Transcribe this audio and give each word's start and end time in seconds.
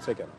Sehr 0.00 0.14
gerne. 0.14 0.32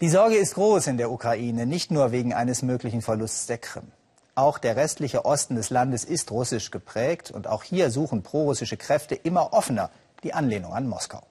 Die 0.00 0.08
Sorge 0.08 0.36
ist 0.36 0.54
groß 0.54 0.86
in 0.86 0.96
der 0.96 1.10
Ukraine, 1.10 1.66
nicht 1.66 1.90
nur 1.90 2.12
wegen 2.12 2.32
eines 2.32 2.62
möglichen 2.62 3.02
Verlusts 3.02 3.46
der 3.46 3.58
Krim. 3.58 3.90
Auch 4.34 4.58
der 4.58 4.76
restliche 4.76 5.24
Osten 5.24 5.56
des 5.56 5.70
Landes 5.70 6.04
ist 6.04 6.30
russisch 6.30 6.70
geprägt 6.70 7.32
und 7.32 7.48
auch 7.48 7.64
hier 7.64 7.90
suchen 7.90 8.22
prorussische 8.22 8.76
Kräfte 8.76 9.16
immer 9.16 9.52
offener 9.52 9.90
die 10.22 10.34
Anlehnung 10.34 10.72
an 10.72 10.88
Moskau. 10.88 11.22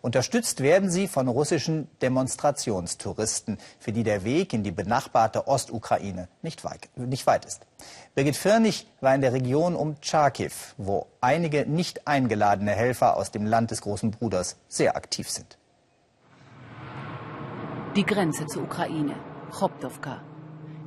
Unterstützt 0.00 0.62
werden 0.62 0.90
sie 0.90 1.06
von 1.06 1.28
russischen 1.28 1.88
Demonstrationstouristen, 2.02 3.58
für 3.78 3.92
die 3.92 4.02
der 4.02 4.24
Weg 4.24 4.52
in 4.52 4.64
die 4.64 4.72
benachbarte 4.72 5.46
Ostukraine 5.46 6.28
nicht 6.42 6.64
weit, 6.64 7.44
ist. 7.44 7.60
Birgit 8.14 8.36
Firnig 8.36 8.88
war 9.00 9.14
in 9.14 9.20
der 9.20 9.32
Region 9.32 9.76
um 9.76 9.96
Charkiw, 10.00 10.52
wo 10.76 11.06
einige 11.20 11.66
nicht 11.66 12.08
eingeladene 12.08 12.72
Helfer 12.72 13.16
aus 13.16 13.30
dem 13.30 13.46
Land 13.46 13.70
des 13.70 13.82
großen 13.82 14.10
Bruders 14.10 14.56
sehr 14.68 14.96
aktiv 14.96 15.30
sind. 15.30 15.58
Die 17.96 18.04
Grenze 18.04 18.44
zur 18.44 18.64
Ukraine, 18.64 19.14
Choptovka, 19.50 20.20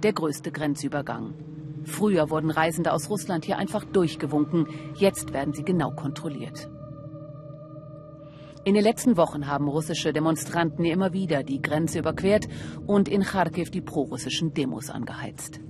der 0.03 0.13
größte 0.13 0.51
Grenzübergang. 0.51 1.33
Früher 1.83 2.29
wurden 2.29 2.51
Reisende 2.51 2.93
aus 2.93 3.09
Russland 3.09 3.45
hier 3.45 3.57
einfach 3.57 3.83
durchgewunken, 3.83 4.67
jetzt 4.93 5.33
werden 5.33 5.51
sie 5.55 5.63
genau 5.63 5.89
kontrolliert. 5.89 6.69
In 8.63 8.75
den 8.75 8.83
letzten 8.83 9.17
Wochen 9.17 9.47
haben 9.47 9.67
russische 9.67 10.13
Demonstranten 10.13 10.85
immer 10.85 11.11
wieder 11.11 11.41
die 11.41 11.63
Grenze 11.63 11.97
überquert 11.97 12.47
und 12.85 13.07
in 13.07 13.23
Kharkiv 13.23 13.71
die 13.71 13.81
prorussischen 13.81 14.53
Demos 14.53 14.91
angeheizt. 14.91 15.61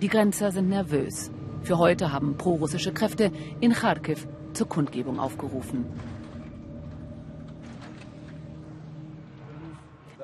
Die 0.00 0.08
Grenzer 0.08 0.52
sind 0.52 0.68
nervös. 0.68 1.32
Für 1.62 1.78
heute 1.78 2.12
haben 2.12 2.36
prorussische 2.36 2.92
Kräfte 2.92 3.32
in 3.58 3.72
Kharkiv 3.72 4.28
zur 4.52 4.68
Kundgebung 4.68 5.18
aufgerufen. 5.18 5.86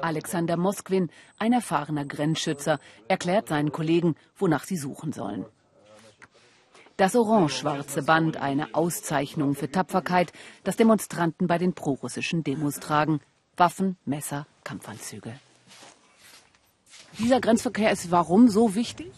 Alexander 0.03 0.57
Moskwin, 0.57 1.11
ein 1.39 1.53
erfahrener 1.53 2.05
Grenzschützer, 2.05 2.79
erklärt 3.09 3.49
seinen 3.49 3.73
Kollegen, 3.73 4.17
wonach 4.37 4.65
sie 4.65 4.77
suchen 4.77 5.13
sollen. 5.13 5.45
Das 6.97 7.15
orange-schwarze 7.15 8.03
Band, 8.03 8.39
eine 8.39 8.75
Auszeichnung 8.75 9.55
für 9.55 9.71
Tapferkeit, 9.71 10.33
das 10.65 10.77
Demonstranten 10.77 11.47
bei 11.47 11.57
den 11.57 11.73
prorussischen 11.73 12.43
Demos 12.43 12.81
tragen. 12.81 13.21
Waffen, 13.57 13.97
Messer, 14.05 14.47
Kampfanzüge. 14.65 15.35
Dieser 17.19 17.41
Grenzverkehr 17.41 17.93
ist 17.93 18.11
warum 18.11 18.49
so 18.49 18.75
wichtig? 18.75 19.13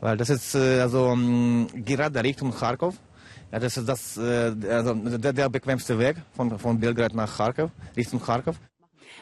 Weil 0.00 0.16
das 0.16 0.30
ist 0.30 0.54
äh, 0.54 0.80
also 0.80 1.14
mm, 1.14 1.84
gerade 1.84 2.22
Richtung 2.24 2.52
Kharkov. 2.52 2.96
Ja, 3.52 3.58
das 3.58 3.76
ist 3.76 3.88
das, 3.88 4.16
äh, 4.16 4.54
also 4.70 4.94
der, 4.94 5.32
der 5.32 5.48
bequemste 5.48 5.98
Weg 5.98 6.16
von, 6.34 6.58
von 6.58 6.78
Belgrad 6.80 7.14
nach 7.14 7.36
Kharkov, 7.36 7.70
Richtung 7.96 8.20
Kharkov. 8.20 8.56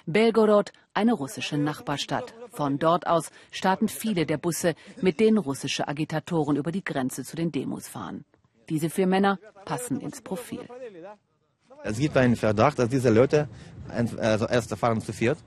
Belgorod, 0.06 0.72
eine 0.94 1.12
russische 1.12 1.56
Nachbarstadt. 1.56 2.34
Von 2.50 2.78
dort 2.78 3.06
aus 3.06 3.31
starten 3.50 3.89
viele 3.89 4.27
der 4.27 4.39
Busse, 4.39 4.75
mit 5.00 5.20
denen 5.20 5.39
russische 5.39 5.86
Agitatoren 5.86 6.56
über 6.56 6.72
die 6.72 6.84
Grenze 6.84 7.25
zu 7.25 7.36
den 7.36 7.53
Demos 7.53 7.89
fahren. 7.89 8.25
Diese 8.69 8.91
vier 8.91 9.06
Männer 9.06 9.39
passen 9.64 10.00
ins 10.00 10.20
Profil. 10.20 10.61
Es 11.84 11.98
gibt 11.98 12.17
einen 12.17 12.36
Verdacht, 12.36 12.78
dass 12.78 12.89
diese 12.89 13.11
Leute 13.11 13.48
also 14.19 14.47
erst 14.47 14.75
fahren 14.77 15.00
zu 15.00 15.12
viert, 15.12 15.39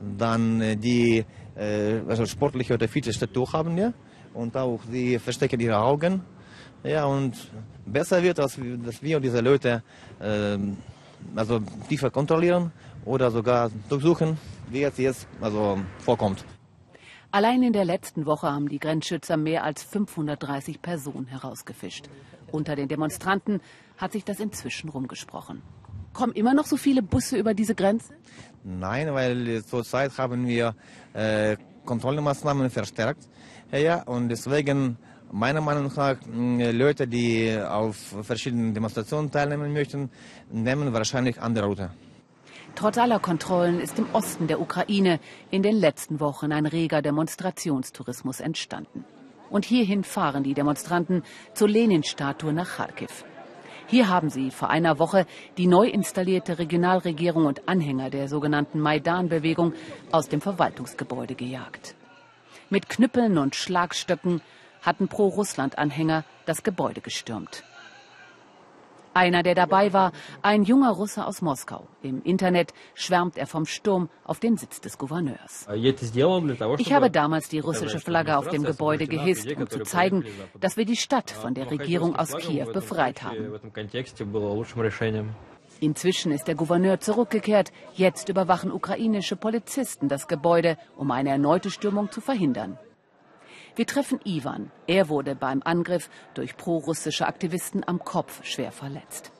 dann 0.00 0.60
äh, 0.60 0.76
die 0.76 1.24
äh, 1.56 2.00
also 2.08 2.26
sportliche 2.26 2.74
oder 2.74 2.88
fitte 2.88 3.32
Tuch 3.32 3.52
haben 3.52 3.76
ja, 3.78 3.92
und 4.32 4.56
auch 4.56 4.80
sie 4.90 5.18
verstecken 5.18 5.60
ihre 5.60 5.78
Augen. 5.78 6.22
Ja, 6.82 7.04
und 7.06 7.50
besser 7.86 8.22
wird, 8.22 8.38
dass, 8.38 8.58
wir 8.58 9.20
diese 9.20 9.40
Leute 9.40 9.82
äh, 10.20 10.58
also 11.36 11.60
tiefer 11.88 12.10
kontrollieren 12.10 12.72
oder 13.04 13.30
sogar 13.30 13.70
durchsuchen, 13.88 14.38
wie 14.70 14.82
es 14.82 14.96
jetzt 14.98 15.26
also 15.40 15.78
vorkommt. 15.98 16.44
Allein 17.30 17.62
in 17.62 17.72
der 17.72 17.84
letzten 17.84 18.26
Woche 18.26 18.46
haben 18.46 18.68
die 18.68 18.78
Grenzschützer 18.78 19.36
mehr 19.36 19.64
als 19.64 19.82
530 19.82 20.80
Personen 20.80 21.26
herausgefischt. 21.26 22.08
Unter 22.52 22.76
den 22.76 22.86
Demonstranten 22.86 23.60
hat 23.96 24.12
sich 24.12 24.24
das 24.24 24.38
inzwischen 24.38 24.88
rumgesprochen. 24.88 25.60
Kommen 26.12 26.32
immer 26.34 26.54
noch 26.54 26.66
so 26.66 26.76
viele 26.76 27.02
Busse 27.02 27.36
über 27.36 27.52
diese 27.52 27.74
Grenze? 27.74 28.14
Nein, 28.62 29.12
weil 29.12 29.64
zurzeit 29.64 30.16
haben 30.16 30.46
wir 30.46 30.76
äh, 31.12 31.56
Kontrollmaßnahmen 31.84 32.70
verstärkt. 32.70 33.28
Ja, 33.72 34.02
und 34.04 34.28
deswegen 34.28 34.96
meiner 35.32 35.60
Meinung 35.60 35.90
nach 35.96 36.16
Leute, 36.32 37.08
die 37.08 37.58
auf 37.58 37.96
verschiedenen 38.22 38.72
Demonstrationen 38.72 39.30
teilnehmen 39.32 39.72
möchten, 39.72 40.08
nehmen 40.52 40.92
wahrscheinlich 40.92 41.40
andere 41.42 41.66
Route. 41.66 41.90
Trotz 42.76 42.98
aller 42.98 43.20
Kontrollen 43.20 43.80
ist 43.80 43.98
im 44.00 44.06
Osten 44.12 44.48
der 44.48 44.60
Ukraine 44.60 45.20
in 45.50 45.62
den 45.62 45.76
letzten 45.76 46.18
Wochen 46.18 46.50
ein 46.50 46.66
reger 46.66 47.02
Demonstrationstourismus 47.02 48.40
entstanden. 48.40 49.04
Und 49.48 49.64
hierhin 49.64 50.02
fahren 50.02 50.42
die 50.42 50.54
Demonstranten 50.54 51.22
zur 51.54 51.68
Lenin-Statue 51.68 52.52
nach 52.52 52.76
Kharkiv. 52.76 53.24
Hier 53.86 54.08
haben 54.08 54.28
sie 54.28 54.50
vor 54.50 54.70
einer 54.70 54.98
Woche 54.98 55.26
die 55.56 55.68
neu 55.68 55.86
installierte 55.86 56.58
Regionalregierung 56.58 57.46
und 57.46 57.68
Anhänger 57.68 58.10
der 58.10 58.28
sogenannten 58.28 58.80
Maidan-Bewegung 58.80 59.74
aus 60.10 60.28
dem 60.28 60.40
Verwaltungsgebäude 60.40 61.36
gejagt. 61.36 61.94
Mit 62.70 62.88
Knüppeln 62.88 63.38
und 63.38 63.54
Schlagstöcken 63.54 64.40
hatten 64.82 65.06
Pro-Russland-Anhänger 65.06 66.24
das 66.46 66.64
Gebäude 66.64 67.00
gestürmt. 67.00 67.62
Einer, 69.14 69.44
der 69.44 69.54
dabei 69.54 69.92
war, 69.92 70.10
ein 70.42 70.64
junger 70.64 70.90
Russe 70.90 71.24
aus 71.24 71.40
Moskau. 71.40 71.86
Im 72.02 72.20
Internet 72.22 72.74
schwärmt 72.94 73.38
er 73.38 73.46
vom 73.46 73.64
Sturm 73.64 74.08
auf 74.24 74.40
den 74.40 74.56
Sitz 74.56 74.80
des 74.80 74.98
Gouverneurs. 74.98 75.68
Ich 76.78 76.92
habe 76.92 77.10
damals 77.10 77.48
die 77.48 77.60
russische 77.60 78.00
Flagge 78.00 78.36
auf 78.36 78.48
dem 78.48 78.64
Gebäude 78.64 79.06
gehisst, 79.06 79.50
um 79.52 79.68
zu 79.70 79.84
zeigen, 79.84 80.24
dass 80.60 80.76
wir 80.76 80.84
die 80.84 80.96
Stadt 80.96 81.30
von 81.30 81.54
der 81.54 81.70
Regierung 81.70 82.16
aus 82.16 82.36
Kiew 82.36 82.72
befreit 82.72 83.22
haben. 83.22 83.54
Inzwischen 85.80 86.32
ist 86.32 86.48
der 86.48 86.54
Gouverneur 86.54 87.00
zurückgekehrt. 87.00 87.72
Jetzt 87.94 88.28
überwachen 88.28 88.72
ukrainische 88.72 89.36
Polizisten 89.36 90.08
das 90.08 90.28
Gebäude, 90.28 90.76
um 90.96 91.10
eine 91.10 91.30
erneute 91.30 91.70
Stürmung 91.70 92.10
zu 92.10 92.20
verhindern. 92.20 92.78
Wir 93.76 93.86
treffen 93.86 94.20
Ivan. 94.24 94.70
Er 94.86 95.08
wurde 95.08 95.34
beim 95.34 95.60
Angriff 95.64 96.08
durch 96.34 96.56
prorussische 96.56 97.26
Aktivisten 97.26 97.82
am 97.86 97.98
Kopf 97.98 98.44
schwer 98.44 98.70
verletzt. 98.70 99.32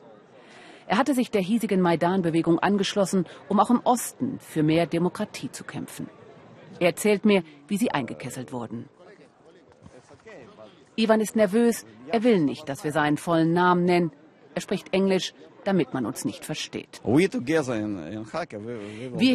Er 0.87 0.99
hatte 0.99 1.15
sich 1.15 1.31
der 1.31 1.41
hiesigen 1.41 1.81
Maidan-Bewegung 1.81 2.59
angeschlossen, 2.59 3.27
um 3.49 3.61
auch 3.61 3.71
im 3.71 3.81
Osten 3.85 4.39
für 4.41 4.63
mehr 4.63 4.87
Demokratie 4.87 5.51
zu 5.51 5.65
kämpfen. 5.65 6.09
Er 6.81 6.89
erzählt 6.89 7.25
mir, 7.25 7.43
wie 7.69 7.77
sie 7.77 7.91
eingekesselt 7.93 8.53
wurden. 8.53 8.89
Ivan 10.97 11.21
ist 11.21 11.37
nervös. 11.37 11.87
Er 12.09 12.23
will 12.23 12.41
nicht, 12.41 12.69
dass 12.69 12.85
wir 12.85 12.93
seinen 12.93 13.17
vollen 13.17 13.53
Namen 13.53 13.85
nennen. 13.85 14.13
Er 14.55 14.61
spricht 14.61 14.93
Englisch, 14.93 15.33
damit 15.65 15.95
man 15.95 16.07
uns 16.07 16.25
nicht 16.25 16.45
versteht. 16.45 17.01
Wir 17.05 17.29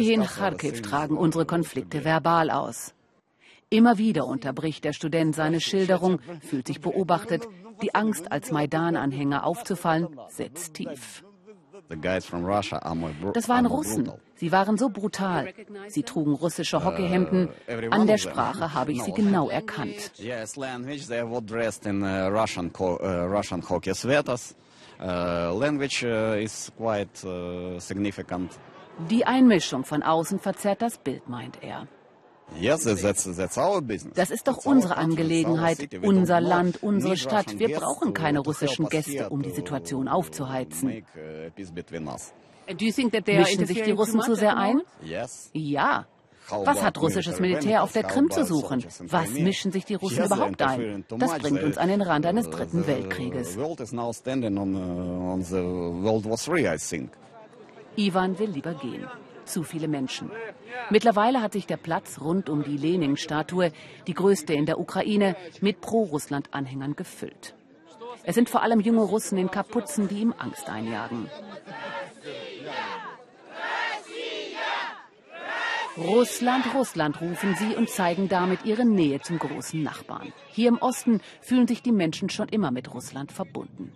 hier 0.00 0.14
in 0.14 0.22
Kharkiv 0.24 0.82
tragen 0.82 1.16
unsere 1.16 1.46
Konflikte 1.46 2.04
verbal 2.04 2.50
aus. 2.50 2.94
Immer 3.72 3.98
wieder 3.98 4.26
unterbricht 4.26 4.84
der 4.84 4.92
Student 4.92 5.36
seine 5.36 5.60
Schilderung, 5.60 6.18
fühlt 6.40 6.66
sich 6.66 6.80
beobachtet. 6.80 7.46
Die 7.82 7.94
Angst, 7.94 8.32
als 8.32 8.50
Maidan-Anhänger 8.50 9.46
aufzufallen, 9.46 10.08
setzt 10.28 10.74
tief. 10.74 11.22
Das 11.88 13.48
waren 13.48 13.66
Russen. 13.66 14.12
Sie 14.34 14.50
waren 14.50 14.76
so 14.76 14.88
brutal. 14.88 15.54
Sie 15.86 16.02
trugen 16.02 16.34
russische 16.34 16.84
Hockeyhemden. 16.84 17.48
An 17.90 18.06
der 18.08 18.18
Sprache 18.18 18.74
habe 18.74 18.90
ich 18.90 19.02
sie 19.02 19.12
genau 19.12 19.48
erkannt. 19.48 20.12
Die 29.08 29.26
Einmischung 29.26 29.84
von 29.84 30.02
außen 30.02 30.38
verzerrt 30.40 30.82
das 30.82 30.98
Bild, 30.98 31.28
meint 31.28 31.62
er. 31.62 31.86
Das 34.14 34.30
ist 34.30 34.48
doch 34.48 34.64
unsere 34.64 34.96
Angelegenheit, 34.96 35.88
unser 36.02 36.40
Land, 36.40 36.82
unsere 36.82 37.16
Stadt. 37.16 37.58
Wir 37.58 37.78
brauchen 37.78 38.14
keine 38.14 38.40
russischen 38.40 38.88
Gäste, 38.88 39.30
um 39.30 39.42
die 39.42 39.50
Situation 39.50 40.08
aufzuheizen. 40.08 41.04
Mischen 43.26 43.66
sich 43.66 43.82
die 43.82 43.90
Russen 43.90 44.20
zu 44.20 44.34
sehr 44.34 44.56
ein? 44.56 44.82
Ja. 45.52 46.06
Was 46.48 46.82
hat 46.82 47.00
russisches 47.00 47.38
Militär 47.38 47.82
auf 47.82 47.92
der 47.92 48.02
Krim 48.02 48.28
zu 48.30 48.44
suchen? 48.44 48.84
Was 49.04 49.30
mischen 49.30 49.70
sich 49.70 49.84
die 49.84 49.94
Russen 49.94 50.24
überhaupt 50.24 50.60
ein? 50.62 51.04
Das 51.08 51.38
bringt 51.38 51.62
uns 51.62 51.78
an 51.78 51.88
den 51.88 52.02
Rand 52.02 52.26
eines 52.26 52.50
dritten 52.50 52.86
Weltkrieges. 52.86 53.56
Ivan 57.96 58.38
will 58.38 58.50
lieber 58.50 58.74
gehen 58.74 59.06
zu 59.44 59.62
viele 59.62 59.88
Menschen. 59.88 60.30
Mittlerweile 60.90 61.42
hat 61.42 61.52
sich 61.52 61.66
der 61.66 61.76
Platz 61.76 62.20
rund 62.20 62.48
um 62.48 62.62
die 62.62 62.76
Lenin-Statue, 62.76 63.72
die 64.06 64.14
größte 64.14 64.52
in 64.54 64.66
der 64.66 64.78
Ukraine, 64.78 65.36
mit 65.60 65.80
Pro-Russland-Anhängern 65.80 66.96
gefüllt. 66.96 67.54
Es 68.24 68.34
sind 68.34 68.50
vor 68.50 68.62
allem 68.62 68.80
junge 68.80 69.02
Russen 69.02 69.38
in 69.38 69.50
Kapuzen, 69.50 70.08
die 70.08 70.20
ihm 70.20 70.34
Angst 70.36 70.68
einjagen. 70.68 71.30
Russland, 75.96 76.74
Russland 76.74 77.20
rufen 77.20 77.54
sie 77.56 77.74
und 77.74 77.90
zeigen 77.90 78.28
damit 78.28 78.64
ihre 78.64 78.84
Nähe 78.84 79.20
zum 79.20 79.38
großen 79.38 79.82
Nachbarn. 79.82 80.32
Hier 80.48 80.68
im 80.68 80.78
Osten 80.78 81.20
fühlen 81.40 81.66
sich 81.66 81.82
die 81.82 81.92
Menschen 81.92 82.30
schon 82.30 82.48
immer 82.48 82.70
mit 82.70 82.94
Russland 82.94 83.32
verbunden. 83.32 83.92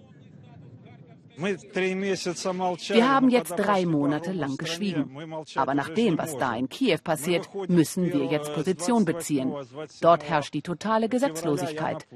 Wir 1.36 3.08
haben 3.08 3.28
jetzt 3.28 3.54
drei 3.56 3.86
Monate 3.86 4.32
lang 4.32 4.56
geschwiegen. 4.56 5.16
Aber 5.56 5.74
nach 5.74 5.88
dem, 5.90 6.18
was 6.18 6.36
da 6.36 6.54
in 6.54 6.68
Kiew 6.68 6.98
passiert, 7.02 7.48
müssen 7.68 8.12
wir 8.12 8.26
jetzt 8.26 8.54
Position 8.54 9.04
beziehen. 9.04 9.52
Dort 10.00 10.24
herrscht 10.24 10.54
die 10.54 10.62
totale 10.62 11.08
Gesetzlosigkeit. 11.08 12.06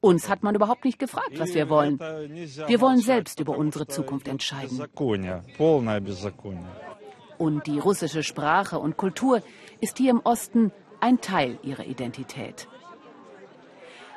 Uns 0.00 0.28
hat 0.28 0.42
man 0.42 0.54
überhaupt 0.54 0.84
nicht 0.84 0.98
gefragt, 0.98 1.38
was 1.38 1.54
wir 1.54 1.68
wollen. 1.68 1.98
Wir 1.98 2.80
wollen 2.80 2.98
selbst 2.98 3.40
über 3.40 3.56
unsere 3.56 3.86
Zukunft 3.86 4.28
entscheiden. 4.28 4.84
Und 7.38 7.66
die 7.66 7.78
russische 7.78 8.22
Sprache 8.22 8.78
und 8.78 8.96
Kultur 8.96 9.42
ist 9.80 9.98
hier 9.98 10.10
im 10.10 10.20
Osten 10.20 10.72
ein 11.00 11.20
Teil 11.20 11.58
ihrer 11.62 11.84
Identität. 11.84 12.68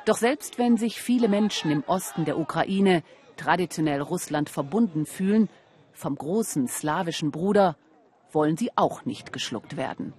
Doch 0.06 0.16
selbst 0.16 0.58
wenn 0.58 0.76
sich 0.76 1.00
viele 1.00 1.28
Menschen 1.28 1.70
im 1.70 1.84
Osten 1.86 2.24
der 2.24 2.38
Ukraine 2.38 3.02
traditionell 3.40 4.02
Russland 4.02 4.50
verbunden 4.50 5.06
fühlen, 5.06 5.48
vom 5.92 6.14
großen 6.14 6.68
slawischen 6.68 7.30
Bruder 7.30 7.76
wollen 8.32 8.56
sie 8.56 8.70
auch 8.76 9.04
nicht 9.04 9.32
geschluckt 9.32 9.76
werden. 9.76 10.12